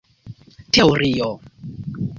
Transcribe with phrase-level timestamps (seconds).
[0.73, 1.29] teorio